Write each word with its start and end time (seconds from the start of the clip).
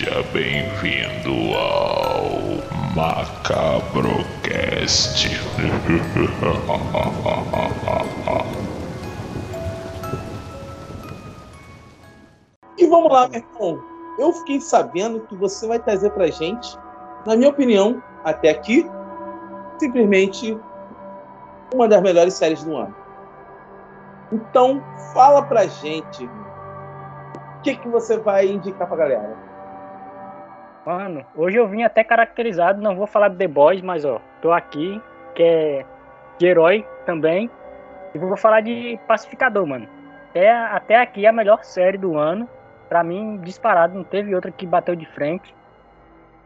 Seja 0.00 0.24
bem-vindo 0.32 1.34
ao 1.58 2.30
Macabrocast. 2.96 4.08
E 12.78 12.86
vamos 12.86 13.12
lá, 13.12 13.28
meu 13.28 13.40
irmão. 13.40 13.84
Eu 14.18 14.32
fiquei 14.32 14.58
sabendo 14.58 15.20
que 15.26 15.36
você 15.36 15.66
vai 15.68 15.78
trazer 15.78 16.08
pra 16.12 16.28
gente, 16.28 16.78
na 17.26 17.36
minha 17.36 17.50
opinião, 17.50 18.02
até 18.24 18.48
aqui, 18.48 18.90
simplesmente 19.78 20.58
uma 21.74 21.86
das 21.86 22.00
melhores 22.00 22.32
séries 22.32 22.64
do 22.64 22.74
ano. 22.74 22.96
Então, 24.32 24.82
fala 25.12 25.42
pra 25.42 25.66
gente 25.66 26.24
o 26.24 27.60
que, 27.62 27.76
que 27.76 27.88
você 27.90 28.16
vai 28.16 28.46
indicar 28.48 28.88
pra 28.88 28.96
galera. 28.96 29.49
Mano, 30.84 31.24
hoje 31.36 31.58
eu 31.58 31.68
vim 31.68 31.82
até 31.82 32.02
caracterizado, 32.02 32.80
não 32.80 32.96
vou 32.96 33.06
falar 33.06 33.28
de 33.28 33.36
The 33.36 33.48
Boys, 33.48 33.82
mas 33.82 34.04
ó, 34.04 34.20
tô 34.40 34.50
aqui, 34.50 35.00
que 35.34 35.42
é 35.42 35.84
de 36.38 36.46
herói 36.46 36.86
também. 37.04 37.50
E 38.14 38.18
vou 38.18 38.36
falar 38.36 38.62
de 38.62 38.98
Pacificador, 39.06 39.66
mano. 39.66 39.86
Até, 40.30 40.50
até 40.50 40.96
aqui 40.96 41.26
a 41.26 41.32
melhor 41.32 41.62
série 41.62 41.98
do 41.98 42.16
ano. 42.16 42.48
Pra 42.88 43.04
mim, 43.04 43.38
disparado, 43.42 43.94
não 43.94 44.02
teve 44.02 44.34
outra 44.34 44.50
que 44.50 44.66
bateu 44.66 44.96
de 44.96 45.06
frente. 45.06 45.54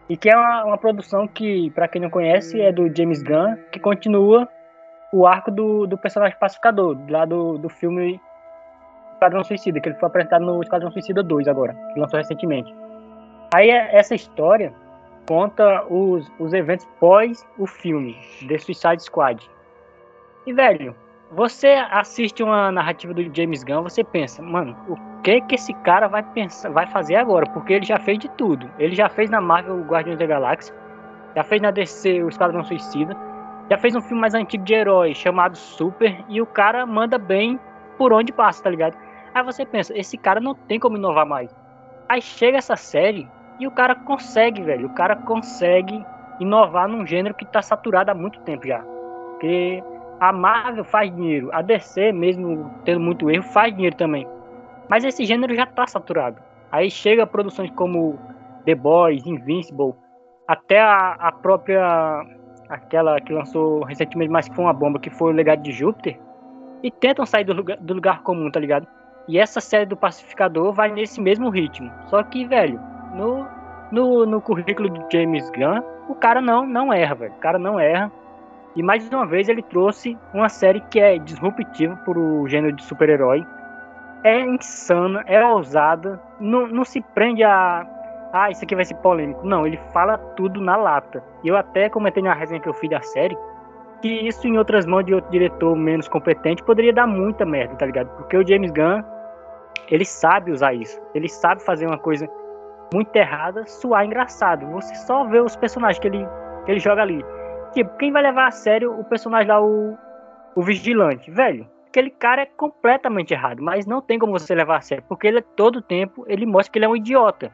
E 0.08 0.16
que 0.16 0.28
é 0.28 0.36
uma, 0.36 0.64
uma 0.64 0.78
produção 0.78 1.26
que, 1.26 1.70
para 1.70 1.88
quem 1.88 2.02
não 2.02 2.10
conhece, 2.10 2.60
é 2.60 2.70
do 2.70 2.94
James 2.94 3.22
Gunn, 3.22 3.56
que 3.72 3.80
continua 3.80 4.46
o 5.12 5.26
arco 5.26 5.50
do, 5.50 5.86
do 5.86 5.96
personagem 5.96 6.36
pacificador, 6.38 6.98
lá 7.08 7.24
do, 7.24 7.56
do 7.56 7.68
filme 7.70 8.20
Esquadrão 9.14 9.44
Suicida, 9.44 9.80
que 9.80 9.88
ele 9.88 9.98
foi 9.98 10.08
apresentado 10.08 10.44
no 10.44 10.60
Esquadrão 10.60 10.90
Suicida 10.90 11.22
2 11.22 11.48
agora, 11.48 11.74
que 11.94 12.00
lançou 12.00 12.18
recentemente. 12.18 12.74
Aí 13.54 13.70
é, 13.70 13.96
essa 13.96 14.16
história 14.16 14.74
conta 15.28 15.84
os, 15.88 16.28
os 16.40 16.52
eventos 16.52 16.88
pós 16.98 17.46
o 17.56 17.68
filme, 17.68 18.18
The 18.48 18.58
Suicide 18.58 19.04
Squad. 19.04 19.48
E, 20.44 20.52
velho, 20.52 20.92
você 21.30 21.68
assiste 21.92 22.42
uma 22.42 22.72
narrativa 22.72 23.14
do 23.14 23.22
James 23.32 23.62
Gunn, 23.62 23.84
você 23.84 24.02
pensa, 24.02 24.42
mano, 24.42 24.76
o 24.88 24.96
que 25.22 25.40
que 25.42 25.54
esse 25.54 25.72
cara 25.72 26.08
vai 26.08 26.24
pensar, 26.24 26.70
vai 26.70 26.84
fazer 26.88 27.14
agora? 27.14 27.46
Porque 27.46 27.74
ele 27.74 27.86
já 27.86 27.96
fez 27.96 28.18
de 28.18 28.28
tudo. 28.30 28.68
Ele 28.76 28.96
já 28.96 29.08
fez 29.08 29.30
na 29.30 29.40
Marvel 29.40 29.76
o 29.76 29.84
Guardiões 29.84 30.18
da 30.18 30.26
Galáxia, 30.26 30.74
já 31.36 31.44
fez 31.44 31.62
na 31.62 31.70
DC 31.70 32.24
o 32.24 32.28
Esquadrão 32.28 32.64
Suicida, 32.64 33.16
já 33.70 33.78
fez 33.78 33.94
um 33.94 34.00
filme 34.00 34.20
mais 34.20 34.34
antigo 34.34 34.64
de 34.64 34.74
herói 34.74 35.14
chamado 35.14 35.56
Super 35.56 36.24
e 36.28 36.42
o 36.42 36.46
cara 36.46 36.84
manda 36.84 37.18
bem 37.18 37.60
por 37.96 38.12
onde 38.12 38.32
passa, 38.32 38.64
tá 38.64 38.70
ligado? 38.70 38.98
Aí 39.32 39.44
você 39.44 39.64
pensa, 39.64 39.96
esse 39.96 40.18
cara 40.18 40.40
não 40.40 40.56
tem 40.56 40.80
como 40.80 40.96
inovar 40.96 41.24
mais. 41.24 41.54
Aí 42.08 42.20
chega 42.20 42.58
essa 42.58 42.74
série 42.74 43.28
e 43.58 43.66
o 43.66 43.70
cara 43.70 43.94
consegue, 43.94 44.62
velho. 44.62 44.86
O 44.86 44.94
cara 44.94 45.16
consegue 45.16 46.04
inovar 46.40 46.88
num 46.88 47.06
gênero 47.06 47.34
que 47.34 47.44
tá 47.44 47.62
saturado 47.62 48.10
há 48.10 48.14
muito 48.14 48.40
tempo 48.40 48.66
já. 48.66 48.80
Porque 49.30 49.82
a 50.20 50.32
Marvel 50.32 50.84
faz 50.84 51.14
dinheiro, 51.14 51.50
a 51.52 51.62
DC, 51.62 52.12
mesmo 52.12 52.70
tendo 52.84 53.00
muito 53.00 53.30
erro, 53.30 53.42
faz 53.44 53.74
dinheiro 53.74 53.96
também. 53.96 54.26
Mas 54.88 55.04
esse 55.04 55.24
gênero 55.24 55.54
já 55.54 55.66
tá 55.66 55.86
saturado. 55.86 56.40
Aí 56.70 56.90
chega 56.90 57.26
produções 57.26 57.70
como 57.70 58.18
The 58.64 58.74
Boys, 58.74 59.26
Invincible, 59.26 59.94
até 60.46 60.80
a, 60.80 61.12
a 61.12 61.32
própria 61.32 62.24
aquela 62.68 63.20
que 63.20 63.32
lançou 63.32 63.84
recentemente, 63.84 64.30
mas 64.30 64.48
que 64.48 64.54
foi 64.54 64.64
uma 64.64 64.72
bomba, 64.72 64.98
que 64.98 65.10
foi 65.10 65.32
o 65.32 65.36
Legado 65.36 65.62
de 65.62 65.70
Júpiter, 65.70 66.18
e 66.82 66.90
tentam 66.90 67.24
sair 67.24 67.44
do 67.44 67.52
lugar, 67.52 67.76
do 67.78 67.94
lugar 67.94 68.22
comum, 68.22 68.50
tá 68.50 68.58
ligado? 68.58 68.86
E 69.28 69.38
essa 69.38 69.60
série 69.60 69.86
do 69.86 69.96
Pacificador 69.96 70.72
vai 70.72 70.90
nesse 70.90 71.20
mesmo 71.20 71.48
ritmo. 71.48 71.90
Só 72.06 72.22
que, 72.22 72.44
velho, 72.46 72.80
no, 73.14 73.46
no, 73.90 74.26
no 74.26 74.40
currículo 74.40 74.88
do 74.88 75.06
James 75.12 75.48
Gunn, 75.50 75.82
o 76.08 76.14
cara 76.14 76.40
não, 76.40 76.66
não 76.66 76.92
erra, 76.92 77.14
velho. 77.14 77.32
O 77.32 77.40
cara 77.40 77.58
não 77.58 77.78
erra. 77.78 78.10
E 78.76 78.82
mais 78.82 79.08
uma 79.08 79.24
vez 79.26 79.48
ele 79.48 79.62
trouxe 79.62 80.18
uma 80.32 80.48
série 80.48 80.80
que 80.90 80.98
é 80.98 81.16
disruptiva 81.18 81.96
para 82.04 82.18
o 82.18 82.48
gênero 82.48 82.74
de 82.74 82.82
super-herói. 82.82 83.46
É 84.24 84.40
insana, 84.40 85.22
é 85.26 85.44
ousada, 85.44 86.20
não, 86.40 86.66
não 86.66 86.84
se 86.84 87.00
prende 87.14 87.44
a, 87.44 87.86
ah, 88.32 88.50
isso 88.50 88.64
aqui 88.64 88.74
vai 88.74 88.84
ser 88.84 88.96
polêmico. 88.96 89.46
Não, 89.46 89.64
ele 89.64 89.78
fala 89.92 90.18
tudo 90.18 90.60
na 90.60 90.74
lata. 90.74 91.22
E 91.44 91.48
eu 91.48 91.56
até 91.56 91.88
comentei 91.88 92.20
na 92.20 92.34
resenha 92.34 92.60
que 92.60 92.68
eu 92.68 92.74
fiz 92.74 92.90
da 92.90 93.00
série 93.00 93.38
que 94.02 94.08
isso 94.08 94.46
em 94.46 94.58
outras 94.58 94.84
mãos 94.84 95.06
de 95.06 95.14
outro 95.14 95.30
diretor 95.30 95.74
menos 95.76 96.08
competente 96.08 96.62
poderia 96.62 96.92
dar 96.92 97.06
muita 97.06 97.46
merda, 97.46 97.76
tá 97.76 97.86
ligado? 97.86 98.08
Porque 98.16 98.36
o 98.36 98.46
James 98.46 98.72
Gunn, 98.72 99.02
ele 99.88 100.04
sabe 100.04 100.50
usar 100.50 100.74
isso. 100.74 101.00
Ele 101.14 101.28
sabe 101.28 101.62
fazer 101.62 101.86
uma 101.86 101.96
coisa 101.96 102.28
muito 102.92 103.14
errada 103.16 103.66
suar 103.66 104.04
engraçado. 104.04 104.66
Você 104.72 104.94
só 104.94 105.24
vê 105.24 105.40
os 105.40 105.56
personagens 105.56 105.98
que 105.98 106.08
ele, 106.08 106.26
que 106.64 106.72
ele 106.72 106.80
joga 106.80 107.02
ali. 107.02 107.24
Tipo, 107.72 107.96
quem 107.96 108.12
vai 108.12 108.22
levar 108.22 108.46
a 108.46 108.50
sério 108.50 108.98
o 108.98 109.04
personagem 109.04 109.48
lá, 109.48 109.60
o, 109.60 109.96
o 110.54 110.62
vigilante? 110.62 111.30
Velho, 111.30 111.68
aquele 111.88 112.10
cara 112.10 112.42
é 112.42 112.46
completamente 112.46 113.32
errado, 113.32 113.62
mas 113.62 113.86
não 113.86 114.00
tem 114.00 114.18
como 114.18 114.32
você 114.32 114.54
levar 114.54 114.78
a 114.78 114.80
sério, 114.80 115.04
porque 115.08 115.26
ele 115.26 115.40
todo 115.40 115.80
tempo 115.80 116.24
ele 116.28 116.44
mostra 116.46 116.72
que 116.72 116.78
ele 116.78 116.86
é 116.86 116.88
um 116.88 116.96
idiota 116.96 117.52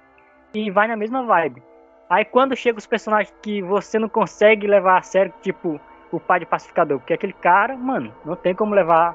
e 0.55 0.71
vai 0.71 0.89
na 0.89 0.97
mesma 0.97 1.23
vibe. 1.23 1.62
Aí 2.09 2.25
quando 2.25 2.57
chega 2.57 2.79
os 2.79 2.87
personagens 2.87 3.35
que 3.43 3.62
você 3.62 3.99
não 3.99 4.09
consegue 4.09 4.67
levar 4.67 4.99
a 4.99 5.03
sério, 5.03 5.33
tipo 5.43 5.81
o 6.12 6.19
pai 6.19 6.41
de 6.41 6.47
pacificador, 6.47 6.99
porque 6.99 7.12
aquele 7.12 7.33
cara, 7.33 7.77
mano, 7.77 8.12
não 8.25 8.35
tem 8.35 8.55
como 8.55 8.75
levar, 8.75 9.15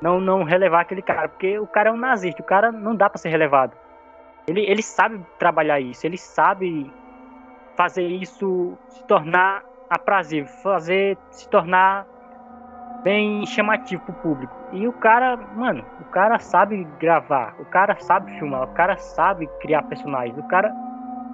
não 0.00 0.20
não 0.20 0.44
relevar 0.44 0.82
aquele 0.82 1.02
cara, 1.02 1.28
porque 1.28 1.58
o 1.58 1.66
cara 1.66 1.90
é 1.90 1.92
um 1.92 1.96
nazista, 1.96 2.40
o 2.40 2.46
cara 2.46 2.70
não 2.70 2.94
dá 2.94 3.10
para 3.10 3.18
ser 3.18 3.28
relevado. 3.28 3.76
Ele, 4.46 4.60
ele 4.62 4.82
sabe 4.82 5.24
trabalhar 5.38 5.80
isso, 5.80 6.06
ele 6.06 6.18
sabe 6.18 6.92
fazer 7.76 8.06
isso 8.06 8.78
se 8.88 9.04
tornar 9.06 9.64
aprazível, 9.88 10.48
fazer 10.62 11.18
se 11.30 11.48
tornar 11.48 12.06
bem 13.04 13.44
chamativo 13.46 14.02
pro 14.02 14.14
público. 14.14 14.56
E 14.72 14.86
o 14.86 14.92
cara, 14.92 15.36
mano, 15.36 15.84
o 16.00 16.04
cara 16.04 16.38
sabe 16.38 16.84
gravar, 16.98 17.54
o 17.58 17.64
cara 17.64 17.96
sabe 18.00 18.30
filmar, 18.38 18.62
o 18.62 18.72
cara 18.72 18.96
sabe 18.96 19.48
criar 19.60 19.82
personagens. 19.82 20.38
O 20.38 20.42
cara, 20.42 20.72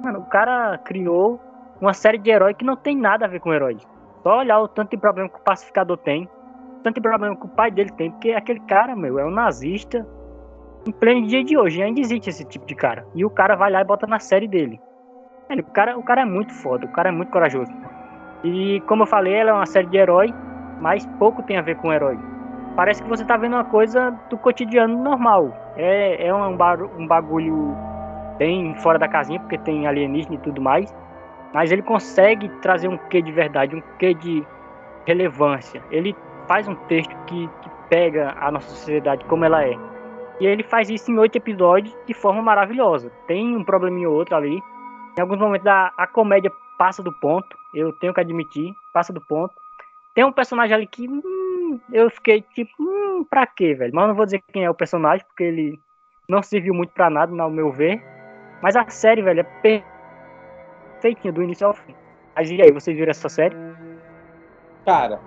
mano, 0.02 0.20
o 0.20 0.26
cara 0.26 0.78
criou 0.78 1.40
uma 1.80 1.94
série 1.94 2.18
de 2.18 2.30
heróis 2.30 2.56
que 2.56 2.64
não 2.64 2.76
tem 2.76 2.96
nada 2.96 3.26
a 3.26 3.28
ver 3.28 3.40
com 3.40 3.52
heróis. 3.52 3.82
Só 4.22 4.38
olhar 4.38 4.60
o 4.60 4.68
tanto 4.68 4.90
de 4.90 4.96
problema 4.96 5.28
que 5.28 5.36
o 5.36 5.44
pacificador 5.44 5.96
tem, 5.98 6.28
tanto 6.82 6.96
de 6.96 7.00
problema 7.00 7.36
que 7.36 7.46
o 7.46 7.50
pai 7.50 7.70
dele 7.70 7.90
tem, 7.90 8.10
porque 8.10 8.32
aquele 8.32 8.60
cara, 8.60 8.96
meu, 8.96 9.18
é 9.18 9.24
um 9.24 9.30
nazista. 9.30 10.06
Em 10.86 10.92
pleno 10.92 11.26
dia 11.26 11.44
de 11.44 11.56
hoje, 11.56 11.82
ainda 11.82 12.00
existe 12.00 12.30
esse 12.30 12.44
tipo 12.44 12.66
de 12.66 12.74
cara. 12.74 13.06
E 13.14 13.24
o 13.24 13.30
cara 13.30 13.56
vai 13.56 13.70
lá 13.70 13.80
e 13.80 13.84
bota 13.84 14.06
na 14.06 14.18
série 14.18 14.48
dele. 14.48 14.80
o, 15.50 15.72
cara, 15.72 15.98
o 15.98 16.02
cara 16.02 16.22
é 16.22 16.24
muito 16.24 16.52
foda, 16.52 16.86
o 16.86 16.92
cara 16.92 17.08
é 17.08 17.12
muito 17.12 17.30
corajoso. 17.30 17.70
E 18.44 18.80
como 18.86 19.02
eu 19.02 19.06
falei, 19.06 19.34
ela 19.34 19.50
é 19.50 19.52
uma 19.52 19.66
série 19.66 19.88
de 19.88 19.96
herói 19.96 20.32
mas 20.80 21.06
pouco 21.18 21.42
tem 21.42 21.56
a 21.56 21.62
ver 21.62 21.76
com 21.76 21.92
herói. 21.92 22.18
Parece 22.76 23.02
que 23.02 23.08
você 23.08 23.24
tá 23.24 23.36
vendo 23.36 23.54
uma 23.54 23.64
coisa 23.64 24.10
do 24.30 24.38
cotidiano 24.38 25.02
normal. 25.02 25.52
É, 25.76 26.26
é 26.28 26.34
um, 26.34 26.56
um 26.96 27.06
bagulho 27.06 27.76
bem 28.38 28.74
fora 28.76 28.98
da 28.98 29.08
casinha, 29.08 29.40
porque 29.40 29.58
tem 29.58 29.86
alienígena 29.86 30.36
e 30.36 30.38
tudo 30.38 30.62
mais. 30.62 30.94
Mas 31.52 31.72
ele 31.72 31.82
consegue 31.82 32.48
trazer 32.60 32.88
um 32.88 32.96
quê 32.96 33.20
de 33.20 33.32
verdade, 33.32 33.74
um 33.74 33.82
quê 33.98 34.14
de 34.14 34.46
relevância. 35.06 35.82
Ele 35.90 36.14
faz 36.46 36.68
um 36.68 36.74
texto 36.86 37.14
que, 37.26 37.48
que 37.62 37.70
pega 37.88 38.36
a 38.38 38.50
nossa 38.50 38.68
sociedade 38.68 39.24
como 39.24 39.44
ela 39.44 39.64
é. 39.64 39.76
E 40.40 40.46
ele 40.46 40.62
faz 40.62 40.88
isso 40.88 41.10
em 41.10 41.18
oito 41.18 41.36
episódios 41.36 41.94
de 42.06 42.14
forma 42.14 42.40
maravilhosa. 42.40 43.10
Tem 43.26 43.56
um 43.56 43.64
probleminha 43.64 44.08
ou 44.08 44.16
outro 44.16 44.36
ali. 44.36 44.60
Em 45.16 45.20
alguns 45.20 45.38
momentos 45.38 45.66
a, 45.66 45.92
a 45.96 46.06
comédia 46.06 46.52
passa 46.78 47.02
do 47.02 47.12
ponto, 47.12 47.56
eu 47.74 47.92
tenho 47.94 48.14
que 48.14 48.20
admitir, 48.20 48.72
passa 48.92 49.12
do 49.12 49.20
ponto. 49.20 49.52
Tem 50.14 50.24
um 50.24 50.32
personagem 50.32 50.74
ali 50.74 50.86
que 50.86 51.08
hum, 51.08 51.80
eu 51.92 52.08
fiquei 52.10 52.42
tipo, 52.54 52.70
hum, 52.80 53.24
pra 53.28 53.46
quê, 53.46 53.74
velho? 53.74 53.92
Mas 53.92 54.02
eu 54.02 54.08
não 54.08 54.14
vou 54.14 54.24
dizer 54.24 54.42
quem 54.52 54.64
é 54.64 54.70
o 54.70 54.74
personagem, 54.74 55.26
porque 55.26 55.44
ele 55.44 55.78
não 56.28 56.42
serviu 56.42 56.74
muito 56.74 56.92
pra 56.92 57.10
nada, 57.10 57.32
no 57.32 57.50
meu 57.50 57.72
ver. 57.72 58.02
Mas 58.62 58.76
a 58.76 58.88
série, 58.88 59.22
velho, 59.22 59.40
é 59.40 59.80
perfeitinha 61.00 61.32
do 61.32 61.42
início 61.42 61.66
ao 61.66 61.74
fim. 61.74 61.94
Mas 62.34 62.50
e 62.50 62.60
aí, 62.60 62.70
vocês 62.70 62.96
viram 62.96 63.10
essa 63.10 63.28
série? 63.28 63.56
Cara, 64.84 65.20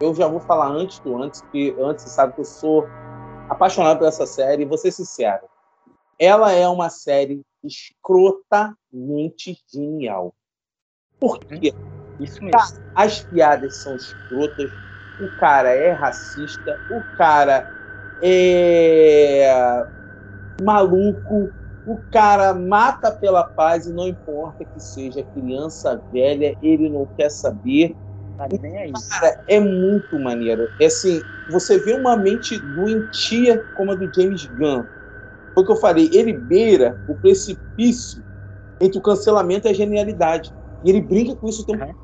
eu 0.00 0.14
já 0.14 0.26
vou 0.28 0.40
falar 0.40 0.68
antes 0.68 0.98
do 1.00 1.22
antes, 1.22 1.40
que 1.52 1.74
antes 1.78 2.04
você 2.04 2.10
sabe 2.10 2.34
que 2.34 2.40
eu 2.40 2.44
sou 2.44 2.86
apaixonado 3.48 3.98
por 3.98 4.08
essa 4.08 4.26
série, 4.26 4.64
vou 4.64 4.78
ser 4.78 4.90
sincero. 4.92 5.46
Ela 6.18 6.52
é 6.52 6.66
uma 6.68 6.88
série 6.88 7.42
escrotamente 7.62 9.58
genial. 9.72 10.34
Por 11.18 11.38
quê? 11.38 11.72
Isso 12.18 12.42
mesmo. 12.42 12.58
as 12.94 13.22
piadas 13.24 13.76
são 13.76 13.94
escrotas, 13.96 14.70
o 15.20 15.28
cara 15.38 15.70
é 15.70 15.92
racista, 15.92 16.80
o 16.90 17.02
cara 17.16 17.70
é 18.22 19.46
maluco, 20.62 21.52
o 21.86 21.98
cara 22.10 22.54
mata 22.54 23.12
pela 23.12 23.44
paz 23.44 23.86
e 23.86 23.92
não 23.92 24.08
importa 24.08 24.64
que 24.64 24.80
seja 24.80 25.22
criança, 25.22 26.02
velha, 26.10 26.56
ele 26.62 26.88
não 26.88 27.06
quer 27.16 27.30
saber. 27.30 27.94
Tá 28.36 28.48
cara, 29.08 29.42
é 29.46 29.58
muito 29.58 30.18
maneiro. 30.18 30.70
É 30.78 30.86
assim, 30.86 31.22
você 31.46 31.78
vê 31.78 31.92
uma 31.92 32.16
mente 32.16 32.58
doentia 32.58 33.64
como 33.72 33.92
a 33.92 33.94
do 33.94 34.10
James 34.14 34.46
Gunn. 34.46 34.84
Foi 35.54 35.62
o 35.62 35.66
que 35.66 35.72
eu 35.72 35.76
falei, 35.76 36.10
ele 36.12 36.32
beira 36.32 37.00
o 37.06 37.14
precipício 37.14 38.22
entre 38.80 38.98
o 38.98 39.02
cancelamento 39.02 39.66
e 39.66 39.70
a 39.70 39.74
genialidade. 39.74 40.52
E 40.84 40.90
ele 40.90 41.00
brinca 41.00 41.34
com 41.34 41.48
isso 41.48 41.62
o 41.62 41.64
tempo. 41.64 41.84
Uhum. 41.84 41.94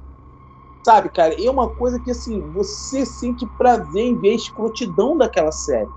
Sabe, 0.85 1.11
cara? 1.11 1.41
É 1.41 1.51
uma 1.51 1.69
coisa 1.69 2.01
que, 2.01 2.11
assim, 2.11 2.41
você 2.53 3.07
sente 3.07 3.47
prazer 3.59 4.03
em 4.03 4.19
ver 4.19 4.31
a 4.31 4.35
escrotidão 4.35 5.17
daquela 5.17 5.53
série. 5.53 5.91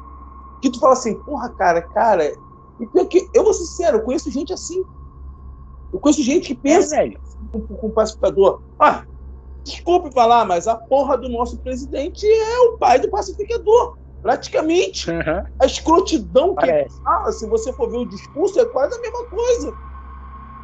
Que 0.62 0.70
tu 0.70 0.80
fala 0.80 0.94
assim, 0.94 1.16
porra, 1.20 1.50
cara, 1.50 1.82
cara. 1.82 2.38
E 2.80 2.86
pior 2.86 3.06
que, 3.08 3.30
eu 3.34 3.44
vou 3.44 3.54
ser 3.54 3.66
sincero, 3.66 3.98
eu 3.98 4.04
conheço 4.04 4.30
gente 4.30 4.54
assim. 4.54 4.84
Eu 5.92 6.00
conheço 6.00 6.22
gente 6.22 6.48
que 6.48 6.56
pensa 6.56 7.02
é, 7.02 7.14
com, 7.52 7.62
com 7.62 7.90
pacificador. 7.90 8.62
Ah, 8.78 9.06
desculpe 9.66 10.14
falar, 10.14 10.46
mas 10.46 10.68
a 10.68 10.76
porra 10.76 11.18
do 11.18 11.28
nosso 11.28 11.58
presidente 11.58 12.26
é 12.26 12.60
o 12.60 12.78
pai 12.78 13.00
do 13.00 13.10
pacificador. 13.10 13.98
Praticamente. 14.22 15.12
Uhum. 15.12 15.44
A 15.60 15.66
escrotidão 15.66 16.56
que 16.56 16.66
ele 16.66 16.90
fala, 17.04 17.32
se 17.32 17.48
você 17.48 17.74
for 17.74 17.90
ver 17.92 17.98
o 17.98 18.10
discurso, 18.10 18.60
é 18.60 18.66
quase 18.66 18.98
a 18.98 19.02
mesma 19.02 19.26
coisa. 19.26 19.74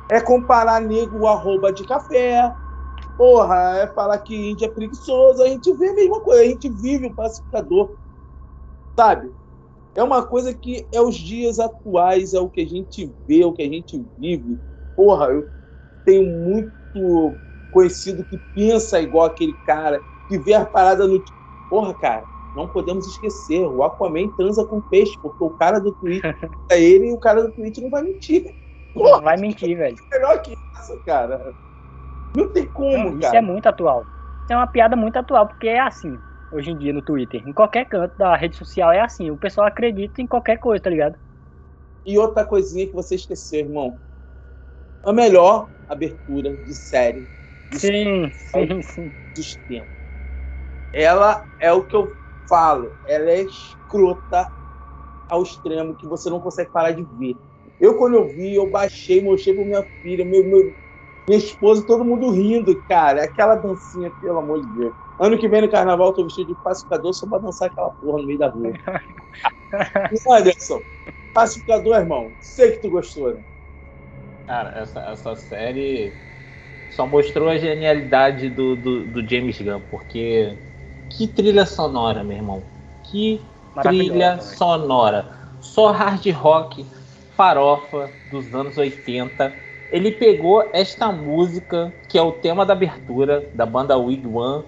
É 0.10 0.20
comparar 0.20 0.82
nego 0.82 1.28
arroba 1.28 1.72
de 1.72 1.86
café. 1.86 2.52
Porra, 3.18 3.78
é 3.78 3.88
falar 3.88 4.18
que 4.20 4.36
índio 4.36 4.66
é 4.66 4.70
preguiçoso. 4.70 5.44
A 5.44 5.48
gente 5.48 5.72
vê 5.74 5.90
a 5.90 5.94
mesma 5.94 6.22
coisa. 6.22 6.42
A 6.42 6.46
gente 6.46 6.70
vive 6.70 7.08
o 7.08 7.16
pacificador. 7.16 7.96
Sabe? 8.96 9.32
É 9.94 10.02
uma 10.02 10.26
coisa 10.26 10.54
que 10.54 10.88
é 10.92 11.02
os 11.02 11.16
dias 11.16 11.60
atuais, 11.60 12.34
é 12.34 12.40
o 12.40 12.50
que 12.50 12.62
a 12.62 12.68
gente 12.68 13.14
vê, 13.28 13.42
é 13.42 13.46
o 13.46 13.54
que 13.54 13.62
a 13.62 13.70
gente 13.70 14.04
vive. 14.18 14.58
Porra, 14.96 15.28
eu 15.28 15.48
tenho 16.06 16.26
muito 16.26 17.36
conhecido 17.72 18.26
que 18.26 18.40
pensa 18.54 19.00
igual 19.02 19.26
aquele 19.26 19.58
cara, 19.64 20.04
que 20.28 20.38
vê 20.38 20.54
a 20.54 20.66
parada 20.66 21.08
no. 21.08 21.22
Porra, 21.70 21.94
cara, 21.94 22.28
não 22.54 22.68
podemos 22.68 23.08
esquecer, 23.08 23.66
o 23.66 23.82
Aquaman 23.82 24.28
transa 24.30 24.66
com 24.66 24.82
peixe, 24.82 25.18
porque 25.22 25.44
o 25.44 25.52
cara 25.52 25.80
do 25.80 25.94
Twitch 25.94 26.22
é 26.70 26.82
ele 26.82 27.08
e 27.08 27.14
o 27.14 27.20
cara 27.20 27.44
do 27.44 27.52
Twitch 27.52 27.78
não 27.78 27.90
vai 27.90 28.04
mentir. 28.04 28.46
Porra, 28.94 29.12
não 29.18 29.22
vai 29.22 29.38
mentir, 29.38 29.78
velho. 29.78 29.96
Melhor 30.12 30.42
que 30.42 30.52
isso, 30.52 31.02
cara. 31.06 31.56
Não 32.36 32.48
tem 32.50 32.66
como, 32.66 32.92
não, 32.92 33.10
isso 33.12 33.20
cara. 33.22 33.28
Isso 33.28 33.36
é 33.36 33.42
muito 33.42 33.66
atual. 33.68 34.02
Isso 34.02 34.54
é 34.54 34.56
uma 34.56 34.68
piada 34.68 34.96
muito 34.96 35.18
atual, 35.18 35.48
porque 35.48 35.68
é 35.68 35.80
assim, 35.80 36.18
hoje 36.52 36.72
em 36.72 36.78
dia 36.78 36.92
no 36.92 37.02
Twitter. 37.02 37.42
Em 37.48 37.54
qualquer 37.54 37.86
canto 37.86 38.18
da 38.18 38.36
rede 38.36 38.58
social 38.58 38.92
é 38.92 39.00
assim. 39.00 39.32
O 39.32 39.38
pessoal 39.38 39.68
acredita 39.68 40.22
em 40.22 40.28
qualquer 40.28 40.58
coisa, 40.58 40.84
tá 40.84 40.90
ligado? 40.90 41.18
E 42.06 42.18
outra 42.18 42.46
coisinha 42.46 42.88
que 42.88 42.94
você 42.94 43.16
esqueceu, 43.16 43.60
irmão. 43.60 43.98
A 45.04 45.14
melhor 45.14 45.70
abertura 45.88 46.56
de 46.58 46.76
série. 46.76 47.28
Sim, 47.74 48.30
sim, 48.34 48.82
sim. 48.82 49.14
Dos 49.36 49.58
tempos. 49.68 49.90
Ela 50.94 51.44
é 51.58 51.72
o 51.72 51.86
que 51.86 51.96
eu 51.96 52.16
falo, 52.48 52.94
ela 53.06 53.32
é 53.32 53.44
escrota 53.44 54.52
ao 55.30 55.44
extremo 55.44 55.96
que 55.96 56.06
você 56.06 56.30
não 56.30 56.42
consegue 56.42 56.70
parar 56.70 56.92
de 56.92 57.04
ver. 57.04 57.38
Eu, 57.80 57.98
quando 57.98 58.16
eu 58.16 58.28
vi, 58.28 58.56
eu 58.56 58.70
baixei, 58.70 59.22
mostrei 59.22 59.56
pra 59.56 59.64
minha 59.64 59.86
filha, 60.02 60.26
meu, 60.26 60.46
meu, 60.46 60.76
minha 61.28 61.40
esposa, 61.40 61.86
todo 61.86 62.04
mundo 62.04 62.30
rindo, 62.30 62.80
cara. 62.88 63.24
Aquela 63.24 63.56
dancinha, 63.56 64.14
pelo 64.20 64.40
amor 64.40 64.60
de 64.60 64.68
Deus. 64.68 64.94
Ano 65.18 65.38
que 65.38 65.48
vem 65.48 65.62
no 65.62 65.72
carnaval 65.72 66.08
eu 66.08 66.14
tô 66.14 66.24
vestido 66.24 66.48
de 66.48 66.56
pacificador 66.56 67.14
só 67.14 67.26
pra 67.28 67.38
dançar 67.38 67.70
aquela 67.70 67.92
porra 67.92 68.20
no 68.20 68.28
meio 68.28 68.40
da 68.40 68.50
rua. 68.50 68.74
Anderson, 70.30 70.84
pacificador, 71.32 71.96
irmão, 71.96 72.36
sei 72.40 72.72
que 72.72 72.82
tu 72.82 72.90
gostou, 72.90 73.34
né? 73.34 73.42
Cara, 74.46 74.78
essa, 74.78 75.00
essa 75.02 75.36
série 75.36 76.14
só 76.92 77.08
mostrou 77.08 77.50
a 77.50 77.58
genialidade 77.58 78.50
do, 78.50 78.76
do, 78.76 79.06
do 79.06 79.28
James 79.28 79.60
Gunn, 79.60 79.82
porque 79.90 80.56
que 81.10 81.28
trilha 81.28 81.66
sonora, 81.66 82.24
meu 82.24 82.38
irmão. 82.38 82.64
Que 83.04 83.42
trilha 83.82 84.40
sonora. 84.40 85.26
Só 85.60 85.92
hard 85.92 86.26
rock, 86.32 86.86
farofa 87.36 88.10
dos 88.32 88.54
anos 88.54 88.78
80. 88.78 89.54
Ele 89.92 90.12
pegou 90.12 90.68
esta 90.74 91.12
música, 91.12 91.94
que 92.08 92.18
é 92.18 92.22
o 92.22 92.32
tema 92.32 92.66
da 92.66 92.74
abertura 92.74 93.46
da 93.54 93.66
banda 93.66 93.98
Wigwam. 93.98 94.64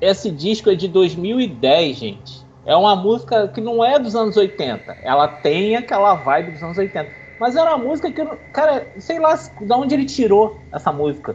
Esse 0.00 0.30
disco 0.30 0.70
é 0.70 0.74
de 0.74 0.88
2010, 0.88 1.96
gente. 1.96 2.46
É 2.66 2.76
uma 2.76 2.94
música 2.94 3.48
que 3.48 3.60
não 3.60 3.82
é 3.82 3.98
dos 3.98 4.14
anos 4.14 4.36
80. 4.36 4.98
Ela 5.02 5.26
tem 5.26 5.74
aquela 5.74 6.14
vibe 6.14 6.52
dos 6.52 6.62
anos 6.62 6.76
80. 6.76 7.10
Mas 7.40 7.56
era 7.56 7.74
uma 7.74 7.84
música 7.84 8.10
que, 8.10 8.24
cara, 8.52 8.86
sei 8.98 9.18
lá 9.18 9.34
de 9.34 9.72
onde 9.72 9.94
ele 9.94 10.04
tirou 10.04 10.60
essa 10.70 10.92
música. 10.92 11.34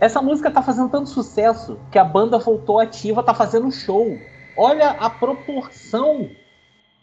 Essa 0.00 0.22
música 0.22 0.50
tá 0.50 0.62
fazendo 0.62 0.88
tanto 0.88 1.08
sucesso 1.08 1.78
que 1.90 1.98
a 1.98 2.04
banda 2.04 2.38
voltou 2.38 2.78
ativa, 2.78 3.22
tá 3.22 3.34
fazendo 3.34 3.70
show. 3.72 4.16
Olha 4.56 4.90
a 4.90 5.10
proporção 5.10 6.30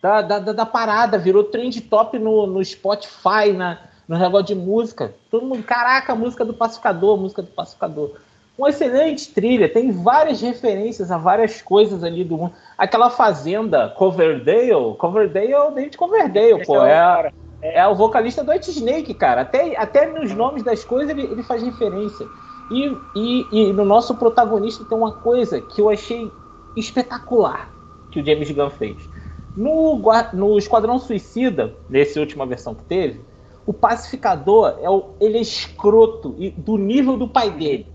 da, 0.01 0.21
da, 0.21 0.39
da 0.39 0.65
parada, 0.65 1.18
virou 1.18 1.44
trend 1.44 1.81
top 1.81 2.18
no, 2.18 2.47
no 2.47 2.63
Spotify, 2.63 3.51
na, 3.53 3.80
no 4.07 4.18
negócio 4.18 4.47
de 4.47 4.56
música. 4.56 5.13
Todo 5.30 5.45
mundo, 5.45 5.63
caraca, 5.63 6.15
música 6.15 6.45
do 6.45 6.53
Pacificador, 6.53 7.18
música 7.18 7.42
do 7.42 7.50
Pacificador. 7.50 8.12
Uma 8.57 8.69
excelente 8.69 9.33
trilha, 9.33 9.68
tem 9.68 9.92
várias 9.92 10.39
referências 10.39 11.12
a 11.12 11.18
várias 11.18 11.62
coisas 11.62 12.03
ali 12.03 12.24
do 12.24 12.38
mundo. 12.38 12.53
Aquela 12.77 13.09
fazenda 13.09 13.89
Coverdale, 13.89 14.95
Coverdale 14.97 15.51
é 15.51 15.59
o 15.59 15.71
David 15.71 15.97
Coverdale, 15.97 16.65
pô. 16.65 16.81
É, 16.86 17.31
é, 17.62 17.80
é, 17.80 17.88
o 17.88 17.95
vocalista 17.95 18.44
do 18.44 18.51
White 18.51 18.71
Snake, 18.71 19.13
cara. 19.13 19.42
Até, 19.42 19.75
até 19.75 20.06
nos 20.06 20.33
nomes 20.33 20.63
das 20.63 20.86
coisas 20.86 21.09
ele, 21.09 21.24
ele 21.24 21.44
faz 21.44 21.62
referência. 21.62 22.25
E, 22.69 22.97
e, 23.15 23.47
e, 23.51 23.73
no 23.73 23.85
nosso 23.85 24.15
protagonista 24.15 24.83
tem 24.83 24.97
uma 24.97 25.12
coisa 25.12 25.62
que 25.62 25.79
eu 25.79 25.89
achei 25.89 26.31
espetacular 26.75 27.71
que 28.12 28.19
o 28.19 28.25
James 28.25 28.50
Gunn 28.51 28.69
fez. 28.69 29.09
No, 29.56 30.01
no 30.33 30.57
Esquadrão 30.57 31.00
Suicida, 31.00 31.75
nessa 31.89 32.19
última 32.19 32.45
versão 32.45 32.73
que 32.73 32.83
teve, 32.83 33.21
o 33.65 33.73
pacificador 33.73 34.77
é 34.81 34.89
o, 34.89 35.12
ele 35.19 35.38
é 35.38 35.41
escroto 35.41 36.35
e 36.38 36.50
do 36.51 36.77
nível 36.77 37.17
do 37.17 37.27
pai 37.27 37.51
dele. 37.51 37.88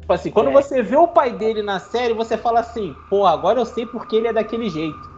Tipo 0.00 0.12
assim, 0.12 0.30
quando 0.30 0.50
é. 0.50 0.52
você 0.52 0.82
vê 0.82 0.96
o 0.96 1.08
pai 1.08 1.32
dele 1.32 1.62
na 1.62 1.80
série, 1.80 2.14
você 2.14 2.36
fala 2.36 2.60
assim, 2.60 2.94
pô, 3.10 3.26
agora 3.26 3.60
eu 3.60 3.66
sei 3.66 3.84
porque 3.86 4.16
ele 4.16 4.28
é 4.28 4.32
daquele 4.32 4.70
jeito. 4.70 5.15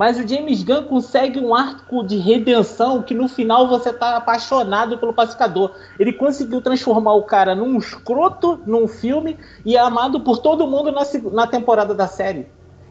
Mas 0.00 0.18
o 0.18 0.26
James 0.26 0.62
Gunn 0.62 0.84
consegue 0.84 1.38
um 1.38 1.54
arco 1.54 2.02
de 2.02 2.16
redenção 2.16 3.02
que 3.02 3.12
no 3.12 3.28
final 3.28 3.68
você 3.68 3.92
tá 3.92 4.16
apaixonado 4.16 4.96
pelo 4.96 5.12
pacificador. 5.12 5.74
Ele 5.98 6.14
conseguiu 6.14 6.62
transformar 6.62 7.12
o 7.12 7.24
cara 7.24 7.54
num 7.54 7.76
escroto 7.76 8.62
num 8.64 8.88
filme 8.88 9.36
e 9.62 9.76
é 9.76 9.78
amado 9.78 10.20
por 10.20 10.38
todo 10.38 10.66
mundo 10.66 10.90
na, 10.90 11.02
na 11.32 11.46
temporada 11.46 11.94
da 11.94 12.06
série. 12.06 12.46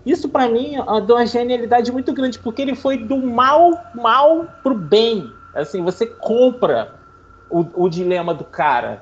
Isso 0.06 0.30
para 0.30 0.48
mim 0.48 0.76
é 0.76 0.84
uma 0.84 1.26
genialidade 1.26 1.92
muito 1.92 2.14
grande, 2.14 2.38
porque 2.38 2.62
ele 2.62 2.76
foi 2.76 2.98
do 2.98 3.18
mal, 3.18 3.72
mal 3.96 4.46
pro 4.62 4.76
bem. 4.76 5.34
Assim, 5.56 5.82
você 5.82 6.06
compra 6.06 6.94
o, 7.50 7.86
o 7.86 7.90
dilema 7.90 8.36
do 8.36 8.44
cara. 8.44 9.02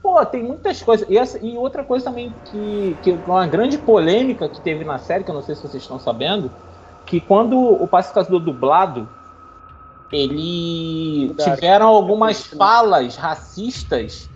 Pô, 0.00 0.24
tem 0.24 0.44
muitas 0.44 0.80
coisas. 0.80 1.10
E, 1.10 1.18
essa, 1.18 1.44
e 1.44 1.58
outra 1.58 1.82
coisa 1.82 2.04
também 2.04 2.36
que, 2.44 3.00
que 3.02 3.10
uma 3.26 3.48
grande 3.48 3.78
polêmica 3.78 4.48
que 4.48 4.60
teve 4.60 4.84
na 4.84 4.98
série, 4.98 5.24
que 5.24 5.30
eu 5.32 5.34
não 5.34 5.42
sei 5.42 5.56
se 5.56 5.62
vocês 5.62 5.82
estão 5.82 5.98
sabendo, 5.98 6.52
que 7.08 7.20
quando 7.20 7.58
o 7.58 7.88
pacificador 7.88 8.38
dublado, 8.38 9.08
ele 10.12 11.34
tiveram 11.34 11.88
algumas 11.88 12.46
falas 12.46 13.16
racistas 13.16 14.28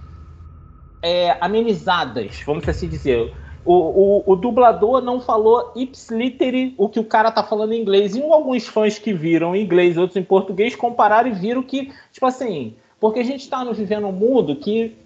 é, 1.03 1.37
amenizadas, 1.41 2.43
vamos 2.47 2.67
assim 2.67 2.89
dizer. 2.89 3.35
O, 3.65 3.75
o, 3.75 4.33
o, 4.33 4.37
dublador 4.37 5.01
não 5.03 5.21
falou 5.21 5.71
ipsiliter 5.77 6.73
o 6.77 6.89
que 6.89 6.99
o 6.99 7.05
cara 7.05 7.31
tá 7.31 7.45
falando 7.45 7.75
em 7.75 7.81
inglês. 7.81 8.17
E 8.17 8.23
alguns 8.23 8.67
fãs 8.67 8.99
que 8.99 9.13
viram 9.13 9.55
em 9.55 9.63
inglês, 9.63 9.97
outros 9.97 10.17
em 10.17 10.25
português, 10.25 10.75
compararam 10.75 11.29
e 11.29 11.33
viram 11.33 11.63
que, 11.63 11.93
tipo 12.11 12.27
assim, 12.27 12.75
porque 12.99 13.21
a 13.21 13.25
gente 13.25 13.49
tá 13.49 13.63
vivendo 13.65 14.09
um 14.09 14.13
mundo 14.13 14.57
que 14.57 14.97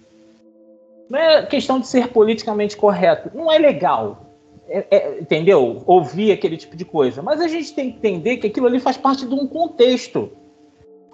não 1.07 1.19
é 1.19 1.45
questão 1.45 1.79
de 1.79 1.87
ser 1.87 2.07
politicamente 2.07 2.75
correto, 2.75 3.29
não 3.35 3.51
é 3.51 3.59
legal. 3.59 4.26
É, 4.69 4.85
é, 4.91 5.19
entendeu? 5.21 5.81
Ouvir 5.85 6.31
aquele 6.31 6.57
tipo 6.57 6.75
de 6.75 6.83
coisa. 6.83 7.21
Mas 7.21 7.39
a 7.41 7.47
gente 7.47 7.73
tem 7.73 7.91
que 7.91 7.97
entender 7.97 8.37
que 8.37 8.47
aquilo 8.47 8.67
ali 8.67 8.79
faz 8.79 8.97
parte 8.97 9.25
de 9.25 9.33
um 9.33 9.47
contexto. 9.47 10.29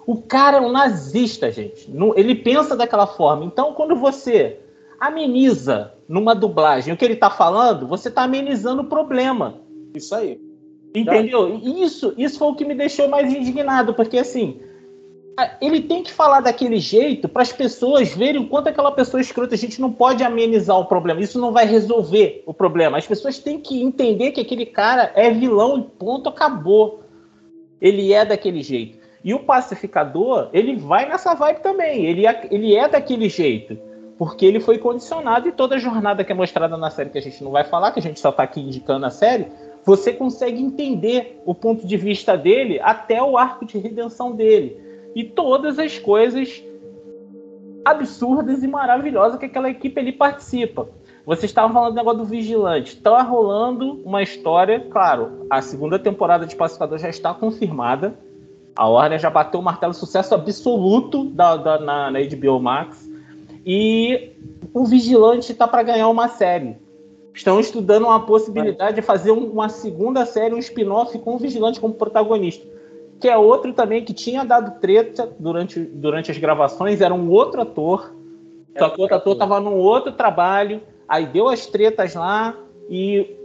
O 0.06 0.20
cara 0.20 0.58
é 0.58 0.60
um 0.60 0.72
nazista, 0.72 1.50
gente. 1.50 1.90
Ele 2.16 2.34
pensa 2.34 2.76
daquela 2.76 3.06
forma. 3.06 3.44
Então, 3.44 3.72
quando 3.72 3.96
você 3.96 4.58
ameniza 5.00 5.94
numa 6.08 6.34
dublagem 6.34 6.92
o 6.92 6.96
que 6.96 7.04
ele 7.04 7.14
está 7.14 7.30
falando, 7.30 7.86
você 7.86 8.08
está 8.08 8.24
amenizando 8.24 8.82
o 8.82 8.86
problema. 8.86 9.60
Isso 9.94 10.14
aí. 10.14 10.40
Entendeu? 10.94 11.60
Isso, 11.62 12.14
isso 12.16 12.38
foi 12.38 12.48
o 12.48 12.54
que 12.54 12.64
me 12.64 12.74
deixou 12.74 13.08
mais 13.08 13.32
indignado, 13.32 13.94
porque 13.94 14.18
assim, 14.18 14.60
ele 15.60 15.80
tem 15.80 16.02
que 16.02 16.12
falar 16.12 16.40
daquele 16.40 16.78
jeito 16.78 17.28
para 17.28 17.42
as 17.42 17.52
pessoas 17.52 18.14
verem 18.14 18.40
o 18.40 18.48
quanto 18.48 18.68
aquela 18.68 18.92
pessoa 18.92 19.20
é 19.20 19.22
escrota. 19.22 19.54
A 19.54 19.58
gente 19.58 19.80
não 19.80 19.92
pode 19.92 20.22
amenizar 20.22 20.78
o 20.78 20.84
problema. 20.84 21.20
Isso 21.20 21.40
não 21.40 21.52
vai 21.52 21.66
resolver 21.66 22.42
o 22.46 22.54
problema. 22.54 22.98
As 22.98 23.06
pessoas 23.06 23.38
têm 23.38 23.58
que 23.58 23.82
entender 23.82 24.30
que 24.30 24.40
aquele 24.40 24.66
cara 24.66 25.10
é 25.14 25.30
vilão 25.30 25.78
e 25.78 25.82
ponto, 25.82 26.28
acabou. 26.28 27.02
Ele 27.80 28.12
é 28.12 28.24
daquele 28.24 28.62
jeito. 28.62 28.98
E 29.24 29.34
o 29.34 29.40
pacificador, 29.40 30.50
ele 30.52 30.76
vai 30.76 31.08
nessa 31.08 31.34
vibe 31.34 31.60
também. 31.60 32.04
Ele 32.06 32.26
é, 32.26 32.46
ele 32.50 32.76
é 32.76 32.88
daquele 32.88 33.28
jeito. 33.28 33.76
Porque 34.16 34.46
ele 34.46 34.60
foi 34.60 34.78
condicionado 34.78 35.48
e 35.48 35.52
toda 35.52 35.74
a 35.74 35.78
jornada 35.78 36.22
que 36.22 36.30
é 36.30 36.34
mostrada 36.34 36.76
na 36.76 36.90
série, 36.90 37.10
que 37.10 37.18
a 37.18 37.22
gente 37.22 37.42
não 37.42 37.50
vai 37.50 37.64
falar, 37.64 37.90
que 37.90 37.98
a 37.98 38.02
gente 38.02 38.20
só 38.20 38.30
está 38.30 38.44
aqui 38.44 38.60
indicando 38.60 39.04
a 39.04 39.10
série, 39.10 39.48
você 39.84 40.12
consegue 40.12 40.62
entender 40.62 41.42
o 41.44 41.52
ponto 41.52 41.84
de 41.84 41.96
vista 41.96 42.36
dele 42.36 42.78
até 42.80 43.20
o 43.20 43.36
arco 43.36 43.66
de 43.66 43.76
redenção 43.78 44.30
dele 44.30 44.83
e 45.14 45.24
todas 45.24 45.78
as 45.78 45.98
coisas 45.98 46.62
absurdas 47.84 48.62
e 48.62 48.66
maravilhosas 48.66 49.38
que 49.38 49.46
aquela 49.46 49.68
equipe 49.68 50.00
ali 50.00 50.12
participa. 50.12 50.88
Vocês 51.26 51.50
estavam 51.50 51.72
falando 51.72 51.92
do 51.92 51.96
negócio 51.96 52.18
do 52.18 52.24
Vigilante. 52.24 52.96
Está 52.96 53.22
rolando 53.22 54.00
uma 54.04 54.22
história, 54.22 54.80
claro, 54.90 55.46
a 55.48 55.62
segunda 55.62 55.98
temporada 55.98 56.46
de 56.46 56.56
Pacificador 56.56 56.98
já 56.98 57.08
está 57.08 57.32
confirmada. 57.32 58.18
A 58.76 58.88
Warner 58.88 59.18
já 59.18 59.30
bateu 59.30 59.60
o 59.60 59.62
martelo 59.62 59.94
sucesso 59.94 60.34
absoluto 60.34 61.24
da, 61.24 61.56
da 61.56 61.78
na, 61.78 62.10
na 62.10 62.18
HBO 62.20 62.60
Max. 62.60 63.08
E 63.64 64.32
o 64.72 64.84
Vigilante 64.84 65.52
está 65.52 65.66
para 65.66 65.82
ganhar 65.82 66.08
uma 66.08 66.28
série. 66.28 66.76
Estão 67.32 67.58
estudando 67.58 68.04
uma 68.04 68.26
possibilidade 68.26 68.96
de 68.96 69.02
fazer 69.02 69.30
uma 69.30 69.68
segunda 69.68 70.26
série, 70.26 70.54
um 70.54 70.58
spin-off 70.58 71.18
com 71.18 71.36
o 71.36 71.38
Vigilante 71.38 71.80
como 71.80 71.94
protagonista. 71.94 72.66
Que 73.20 73.28
é 73.28 73.36
outro 73.36 73.72
também 73.72 74.04
que 74.04 74.12
tinha 74.12 74.44
dado 74.44 74.80
treta 74.80 75.32
durante, 75.38 75.80
durante 75.80 76.30
as 76.30 76.38
gravações, 76.38 77.00
era 77.00 77.14
um 77.14 77.30
outro 77.30 77.62
ator. 77.62 78.14
Só 78.78 78.90
que 78.90 78.98
o 78.98 79.02
outro 79.02 79.16
ator 79.16 79.32
estava 79.34 79.60
num 79.60 79.76
outro 79.76 80.12
trabalho, 80.12 80.82
aí 81.08 81.26
deu 81.26 81.48
as 81.48 81.66
tretas 81.66 82.14
lá 82.14 82.56
e 82.90 83.36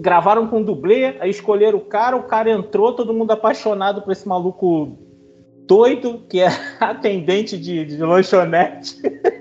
gravaram 0.00 0.48
com 0.48 0.62
dublê, 0.62 1.16
aí 1.20 1.30
escolheram 1.30 1.78
o 1.78 1.84
cara, 1.84 2.16
o 2.16 2.24
cara 2.24 2.50
entrou, 2.50 2.92
todo 2.92 3.14
mundo 3.14 3.30
apaixonado 3.30 4.02
por 4.02 4.10
esse 4.10 4.26
maluco 4.26 4.98
doido, 5.66 6.22
que 6.28 6.40
é 6.40 6.48
atendente 6.80 7.56
de, 7.56 7.84
de 7.84 7.96
lanchonete, 7.98 8.96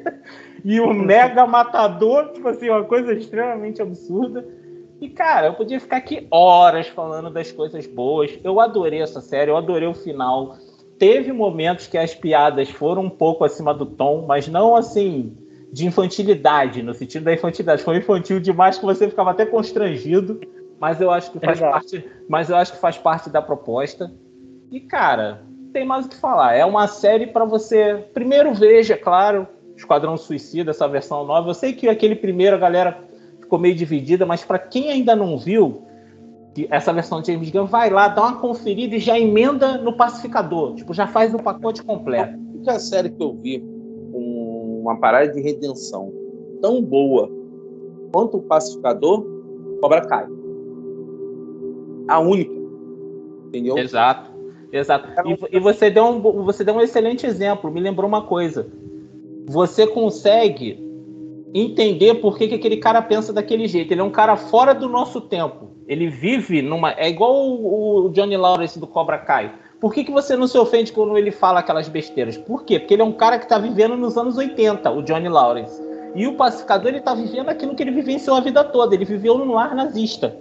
e 0.63 0.79
um 0.79 0.93
mega 0.93 1.45
matador, 1.45 2.31
tipo 2.31 2.47
assim, 2.47 2.69
uma 2.69 2.83
coisa 2.83 3.13
extremamente 3.13 3.81
absurda. 3.81 4.45
E, 5.01 5.09
cara, 5.09 5.47
eu 5.47 5.53
podia 5.55 5.79
ficar 5.79 5.97
aqui 5.97 6.27
horas 6.29 6.87
falando 6.87 7.31
das 7.31 7.51
coisas 7.51 7.87
boas. 7.87 8.37
Eu 8.43 8.59
adorei 8.59 9.01
essa 9.01 9.19
série, 9.19 9.49
eu 9.49 9.57
adorei 9.57 9.87
o 9.87 9.95
final. 9.95 10.55
Teve 10.99 11.33
momentos 11.33 11.87
que 11.87 11.97
as 11.97 12.13
piadas 12.13 12.69
foram 12.69 13.05
um 13.05 13.09
pouco 13.09 13.43
acima 13.43 13.73
do 13.73 13.87
tom, 13.87 14.25
mas 14.27 14.47
não 14.47 14.75
assim 14.75 15.35
de 15.73 15.87
infantilidade, 15.87 16.83
no 16.83 16.93
sentido 16.93 17.23
da 17.23 17.33
infantilidade. 17.33 17.81
Foi 17.81 17.97
infantil 17.97 18.39
demais 18.39 18.77
que 18.77 18.85
você 18.85 19.09
ficava 19.09 19.31
até 19.31 19.43
constrangido, 19.43 20.39
mas 20.79 21.01
eu 21.01 21.09
acho 21.09 21.31
que 21.31 21.39
faz 21.39 21.57
Exato. 21.57 21.71
parte, 21.71 22.05
mas 22.29 22.51
eu 22.51 22.55
acho 22.57 22.73
que 22.73 22.79
faz 22.79 22.97
parte 22.99 23.27
da 23.27 23.41
proposta. 23.41 24.11
E 24.71 24.79
cara, 24.79 25.41
tem 25.73 25.83
mais 25.83 26.05
o 26.05 26.09
que 26.09 26.17
falar. 26.17 26.53
É 26.53 26.63
uma 26.63 26.87
série 26.87 27.25
para 27.25 27.45
você 27.45 28.05
primeiro 28.13 28.53
veja, 28.53 28.95
claro, 28.95 29.47
Esquadrão 29.75 30.15
Suicida, 30.15 30.69
essa 30.69 30.87
versão 30.87 31.25
nova. 31.25 31.49
Eu 31.49 31.53
sei 31.55 31.73
que 31.73 31.89
aquele 31.89 32.15
primeiro 32.15 32.55
a 32.55 32.59
galera 32.59 33.09
ficou 33.51 33.59
meio 33.59 33.75
dividida, 33.75 34.25
mas 34.25 34.45
para 34.45 34.57
quem 34.57 34.89
ainda 34.89 35.13
não 35.13 35.37
viu, 35.37 35.81
essa 36.69 36.93
versão 36.93 37.21
de 37.21 37.33
James 37.33 37.51
Gunn, 37.51 37.65
vai 37.65 37.89
lá, 37.89 38.07
dá 38.07 38.21
uma 38.21 38.39
conferida 38.39 38.95
e 38.95 38.99
já 38.99 39.19
emenda 39.19 39.77
no 39.77 39.97
pacificador. 39.97 40.75
Tipo, 40.75 40.93
já 40.93 41.05
faz 41.05 41.33
o 41.33 41.37
pacote 41.37 41.83
completo. 41.83 42.39
A 42.65 42.79
série 42.79 43.09
que 43.09 43.21
eu 43.21 43.33
vi 43.33 43.61
uma 44.13 44.97
parada 44.97 45.33
de 45.33 45.41
redenção 45.41 46.13
tão 46.61 46.81
boa 46.81 47.29
quanto 48.13 48.37
o 48.37 48.41
pacificador, 48.41 49.25
Cobra 49.81 50.01
Kai. 50.01 50.27
A 52.07 52.19
única. 52.19 52.53
Entendeu? 53.47 53.77
Exato. 53.77 54.31
Exato. 54.71 55.09
E, 55.27 55.57
e, 55.57 55.59
você, 55.59 55.89
deu 55.89 56.05
um, 56.05 56.21
você 56.21 56.63
deu 56.63 56.75
um 56.75 56.81
excelente 56.81 57.25
exemplo. 57.25 57.69
Me 57.69 57.81
lembrou 57.81 58.07
uma 58.07 58.21
coisa. 58.21 58.71
Você 59.47 59.85
consegue 59.85 60.90
entender 61.53 62.15
por 62.15 62.37
que, 62.37 62.47
que 62.47 62.55
aquele 62.55 62.77
cara 62.77 63.01
pensa 63.01 63.33
daquele 63.33 63.67
jeito. 63.67 63.91
Ele 63.91 64.01
é 64.01 64.03
um 64.03 64.11
cara 64.11 64.35
fora 64.35 64.73
do 64.73 64.87
nosso 64.87 65.21
tempo. 65.21 65.71
Ele 65.87 66.07
vive 66.07 66.61
numa. 66.61 66.91
É 66.91 67.09
igual 67.09 67.35
o, 67.35 68.09
Johnny 68.09 68.37
Lawrence 68.37 68.79
do 68.79 68.87
Cobra 68.87 69.17
Kai. 69.17 69.53
Por 69.79 69.93
que, 69.93 70.03
que 70.03 70.11
você 70.11 70.35
não 70.35 70.47
se 70.47 70.57
ofende 70.57 70.91
quando 70.91 71.17
ele 71.17 71.31
fala 71.31 71.59
aquelas 71.59 71.89
besteiras? 71.89 72.37
Por 72.37 72.63
quê? 72.63 72.79
Porque 72.79 72.93
ele 72.93 73.01
é 73.01 73.05
um 73.05 73.11
cara 73.11 73.39
que 73.39 73.45
está 73.45 73.57
vivendo 73.57 73.97
nos 73.97 74.17
anos 74.17 74.37
80, 74.37 74.89
o 74.91 75.01
Johnny 75.01 75.27
Lawrence. 75.27 75.81
E 76.13 76.27
o 76.27 76.35
pacificador 76.35 76.89
ele 76.89 76.99
está 76.99 77.15
vivendo 77.15 77.49
aquilo 77.49 77.73
que 77.73 77.81
ele 77.81 77.91
vivenciou 77.91 78.37
a 78.37 78.41
vida 78.41 78.63
toda. 78.63 78.93
Ele 78.93 79.05
viveu 79.05 79.37
num 79.37 79.53
lar 79.53 79.73
nazista, 79.75 80.37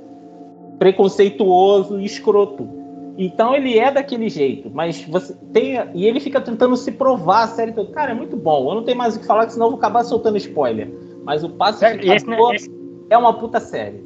preconceituoso 0.78 1.98
e 1.98 2.04
escroto. 2.04 2.79
Então 3.16 3.54
ele 3.54 3.78
é 3.78 3.90
daquele 3.90 4.28
jeito, 4.28 4.70
mas 4.72 5.04
você 5.04 5.34
tem. 5.52 5.74
E 5.94 6.06
ele 6.06 6.20
fica 6.20 6.40
tentando 6.40 6.76
se 6.76 6.92
provar 6.92 7.44
a 7.44 7.48
série 7.48 7.72
toda. 7.72 7.92
Cara, 7.92 8.12
é 8.12 8.14
muito 8.14 8.36
bom. 8.36 8.70
Eu 8.70 8.76
não 8.76 8.84
tenho 8.84 8.96
mais 8.96 9.16
o 9.16 9.20
que 9.20 9.26
falar, 9.26 9.48
senão 9.48 9.66
eu 9.66 9.70
vou 9.72 9.78
acabar 9.78 10.04
soltando 10.04 10.36
spoiler. 10.36 10.90
Mas 11.24 11.44
o 11.44 11.50
pacificador 11.50 12.54
esse, 12.54 12.66
esse... 12.66 12.76
é 13.10 13.18
uma 13.18 13.38
puta 13.38 13.60
série. 13.60 14.04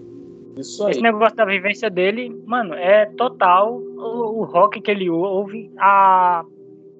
Isso 0.57 0.85
aí. 0.85 0.93
Esse 0.93 1.01
negócio 1.01 1.37
da 1.37 1.45
vivência 1.45 1.91
dele, 1.91 2.31
mano, 2.47 2.75
é 2.75 3.07
total 3.07 3.77
o, 3.77 4.41
o 4.41 4.45
rock 4.45 4.81
que 4.81 4.91
ele 4.91 5.11
ouve, 5.11 5.71
a, 5.79 6.45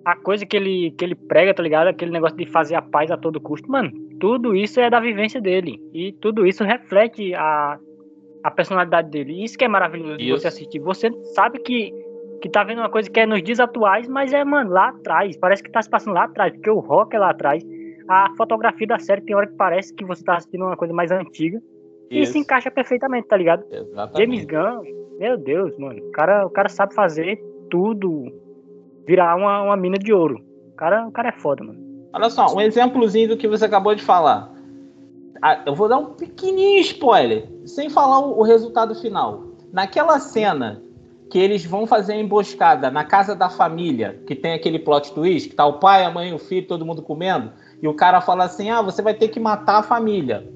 a 0.05 0.17
coisa 0.17 0.45
que 0.45 0.57
ele, 0.57 0.93
que 0.93 1.05
ele 1.05 1.15
prega, 1.15 1.55
tá 1.55 1.63
ligado? 1.63 1.89
Aquele 1.89 2.11
negócio 2.11 2.37
de 2.37 2.47
fazer 2.47 2.75
a 2.75 2.83
paz 2.83 3.11
a 3.11 3.17
todo 3.17 3.41
custo. 3.41 3.71
Mano, 3.71 3.91
tudo 4.21 4.55
isso 4.55 4.81
é 4.81 4.91
da 4.91 5.01
vivência 5.01 5.41
dele. 5.41 5.81
E 5.93 6.13
tudo 6.13 6.47
isso 6.47 6.65
reflete 6.65 7.35
a, 7.35 7.79
a 8.45 8.51
personalidade 8.51 9.09
dele. 9.09 9.43
Isso 9.43 9.57
que 9.57 9.65
é 9.65 9.69
maravilhoso 9.69 10.19
de 10.19 10.31
você 10.31 10.49
assistir. 10.49 10.79
Você 10.81 11.11
sabe 11.35 11.59
que, 11.61 11.91
que 12.43 12.49
tá 12.51 12.63
vendo 12.63 12.81
uma 12.81 12.91
coisa 12.91 13.11
que 13.11 13.19
é 13.19 13.25
nos 13.25 13.43
dias 13.43 13.59
atuais, 13.59 14.07
mas 14.07 14.35
é, 14.35 14.45
mano, 14.45 14.71
lá 14.71 14.91
atrás. 14.91 15.35
Parece 15.39 15.63
que 15.63 15.73
tá 15.73 15.81
se 15.81 15.89
passando 15.89 16.13
lá 16.13 16.25
atrás, 16.25 16.53
porque 16.53 16.69
o 16.69 16.79
rock 16.79 17.17
é 17.17 17.19
lá 17.19 17.31
atrás. 17.31 17.65
A 18.07 18.29
fotografia 18.37 18.87
da 18.87 18.99
série 18.99 19.23
tem 19.23 19.35
hora 19.35 19.47
que 19.47 19.57
parece 19.57 19.95
que 19.95 20.05
você 20.05 20.23
tá 20.23 20.37
assistindo 20.37 20.67
uma 20.67 20.77
coisa 20.77 20.93
mais 20.93 21.11
antiga. 21.11 21.59
Isso. 22.11 22.23
E 22.23 22.27
se 22.27 22.39
encaixa 22.39 22.71
perfeitamente, 22.71 23.29
tá 23.29 23.37
ligado? 23.39 23.65
Exatamente. 23.71 24.19
James 24.19 24.45
Gunn, 24.45 24.83
meu 25.19 25.39
Deus, 25.39 25.79
mano. 25.79 25.99
O 26.07 26.11
cara, 26.13 26.47
o 26.47 26.51
cara 26.51 26.69
sabe 26.69 26.95
fazer 26.95 27.43
tudo 27.71 28.27
virar 29.07 29.37
uma, 29.37 29.63
uma 29.63 29.77
mina 29.77 29.97
de 29.97 30.13
ouro. 30.13 30.39
O 30.69 30.77
cara, 30.77 31.07
o 31.07 31.13
cara 31.13 31.31
é 31.31 31.33
foda, 31.33 31.65
mano. 31.65 31.83
Olha 32.13 32.29
só, 32.29 32.55
um 32.55 32.61
exemplozinho 32.61 33.31
do 33.31 33.37
que 33.39 33.49
você 33.49 33.65
acabou 33.65 33.95
de 33.95 34.03
falar. 34.03 34.54
Ah, 35.47 35.61
eu 35.67 35.75
vou 35.75 35.91
dar 35.91 35.99
um 35.99 36.07
pequenininho 36.15 36.81
spoiler, 36.81 37.47
sem 37.67 37.91
falar 37.91 38.21
o, 38.21 38.39
o 38.39 38.43
resultado 38.43 38.95
final. 38.95 39.45
Naquela 39.71 40.19
cena 40.19 40.81
que 41.31 41.39
eles 41.39 41.67
vão 41.67 41.87
fazer 41.87 42.15
a 42.15 42.17
emboscada 42.17 42.91
na 42.91 43.05
casa 43.05 43.35
da 43.35 43.51
família, 43.51 44.19
que 44.27 44.35
tem 44.35 44.55
aquele 44.55 44.79
plot 44.79 45.13
twist, 45.13 45.51
que 45.51 45.55
tá 45.55 45.67
o 45.67 45.79
pai, 45.79 46.03
a 46.03 46.11
mãe, 46.11 46.33
o 46.33 46.39
filho, 46.39 46.67
todo 46.67 46.87
mundo 46.87 47.03
comendo, 47.03 47.53
e 47.83 47.87
o 47.87 47.93
cara 47.93 48.23
fala 48.23 48.45
assim: 48.45 48.71
"Ah, 48.71 48.81
você 48.81 49.03
vai 49.03 49.13
ter 49.13 49.29
que 49.29 49.39
matar 49.39 49.81
a 49.81 49.83
família" 49.83 50.49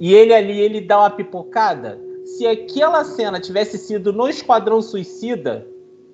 e 0.00 0.14
ele 0.14 0.32
ali 0.32 0.58
ele 0.60 0.80
dá 0.80 1.00
uma 1.00 1.10
pipocada, 1.10 2.00
se 2.24 2.46
aquela 2.46 3.04
cena 3.04 3.38
tivesse 3.38 3.76
sido 3.76 4.14
no 4.14 4.30
Esquadrão 4.30 4.80
Suicida, 4.80 5.66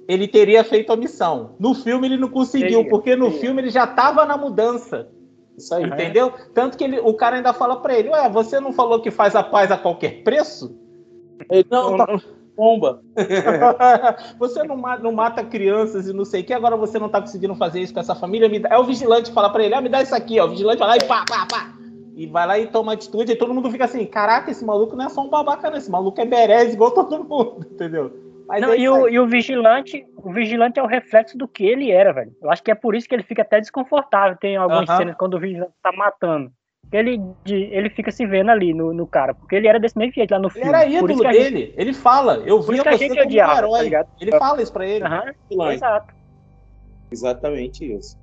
ele 0.08 0.26
teria 0.26 0.64
feito 0.64 0.92
a 0.92 0.96
missão. 0.96 1.54
No 1.56 1.72
filme 1.72 2.08
ele 2.08 2.16
não 2.16 2.28
conseguiu, 2.28 2.80
porque 2.88 3.14
no 3.14 3.30
filme 3.30 3.62
ele 3.62 3.70
já 3.70 3.84
estava 3.84 4.26
na 4.26 4.36
mudança. 4.36 5.08
Isso 5.56 5.74
aí. 5.74 5.84
Entendeu? 5.84 6.32
Tanto 6.54 6.76
que 6.76 6.84
ele, 6.84 6.98
o 7.00 7.14
cara 7.14 7.36
ainda 7.36 7.52
fala 7.52 7.76
para 7.76 7.98
ele: 7.98 8.10
Ué, 8.10 8.28
você 8.28 8.60
não 8.60 8.72
falou 8.72 9.00
que 9.00 9.10
faz 9.10 9.36
a 9.36 9.42
paz 9.42 9.70
a 9.70 9.78
qualquer 9.78 10.22
preço? 10.22 10.76
Ele, 11.50 11.66
não, 11.70 11.96
tá 11.96 12.06
bomba. 12.56 13.02
você 14.38 14.62
não 14.62 14.76
mata, 14.76 15.02
não 15.02 15.12
mata, 15.12 15.44
crianças 15.44 16.06
e 16.08 16.12
não 16.12 16.24
sei 16.24 16.42
o 16.42 16.44
que, 16.44 16.52
agora 16.52 16.76
você 16.76 16.98
não 16.98 17.08
tá 17.08 17.20
conseguindo 17.20 17.54
fazer 17.54 17.80
isso 17.80 17.94
com 17.94 18.00
essa 18.00 18.14
família. 18.14 18.48
Me 18.48 18.58
dá... 18.58 18.68
É 18.70 18.78
o 18.78 18.84
vigilante 18.84 19.30
que 19.30 19.34
fala 19.34 19.50
para 19.50 19.64
ele: 19.64 19.74
Ah, 19.74 19.80
me 19.80 19.88
dá 19.88 20.02
isso 20.02 20.14
aqui, 20.14 20.38
ó. 20.38 20.46
O 20.46 20.50
vigilante 20.50 20.78
vai 20.78 20.88
lá 20.88 20.96
e 20.96 21.04
pá, 21.04 21.24
pá, 21.28 21.46
pá 21.46 21.82
e 22.14 22.26
vai 22.26 22.46
lá 22.46 22.58
e 22.58 22.66
toma 22.66 22.92
atitude, 22.92 23.32
e 23.32 23.36
todo 23.36 23.54
mundo 23.54 23.70
fica 23.70 23.84
assim: 23.84 24.04
caraca, 24.04 24.50
esse 24.50 24.64
maluco 24.64 24.94
não 24.94 25.06
é 25.06 25.08
só 25.08 25.22
um 25.22 25.28
babaca, 25.28 25.70
não, 25.70 25.78
esse 25.78 25.90
maluco 25.90 26.20
é 26.20 26.24
berez 26.24 26.74
igual 26.74 26.90
todo 26.90 27.24
mundo, 27.24 27.66
entendeu? 27.72 28.12
Não, 28.60 28.72
é 28.72 28.78
e, 28.78 28.88
o, 28.88 29.08
e, 29.08 29.18
o, 29.18 29.26
vigilante, 29.26 30.04
o 30.22 30.32
vigilante 30.32 30.78
é 30.78 30.82
o 30.82 30.86
reflexo 30.86 31.36
do 31.36 31.48
que 31.48 31.64
ele 31.64 31.90
era, 31.90 32.12
velho. 32.12 32.32
Eu 32.40 32.50
acho 32.50 32.62
que 32.62 32.70
é 32.70 32.74
por 32.74 32.94
isso 32.94 33.08
que 33.08 33.14
ele 33.14 33.22
fica 33.22 33.42
até 33.42 33.60
desconfortável. 33.60 34.36
Tem 34.36 34.56
algumas 34.56 34.88
uh 34.88 34.92
-huh. 34.92 34.96
cenas 34.96 35.16
quando 35.16 35.34
o 35.34 35.40
vigilante 35.40 35.72
tá 35.82 35.92
matando. 35.92 36.50
Ele, 36.92 37.20
ele 37.46 37.88
fica 37.88 38.10
se 38.10 38.26
vendo 38.26 38.50
ali 38.50 38.74
no, 38.74 38.92
no 38.92 39.06
cara, 39.06 39.34
porque 39.34 39.56
ele 39.56 39.66
era 39.66 39.80
desse 39.80 39.96
mesmo 39.96 40.12
jeito 40.12 40.32
lá 40.32 40.38
no 40.38 40.50
filme. 40.50 40.68
Ele 40.68 40.76
era 40.76 40.86
ídolo 40.86 41.22
dele, 41.22 41.58
gente, 41.60 41.74
ele 41.76 41.92
fala, 41.94 42.42
eu 42.44 42.60
vi 42.60 42.76
você 42.76 43.08
como 43.08 43.22
odiava, 43.22 43.66
um 43.66 43.76
herói. 43.76 43.90
Tá 43.90 44.06
ele 44.20 44.38
fala 44.38 44.62
isso 44.62 44.72
pra 44.72 44.86
ele. 44.86 45.04
Uh 45.04 45.08
-huh. 45.08 45.72
Exato. 45.72 46.14
Exatamente 47.10 47.92
isso. 47.94 48.18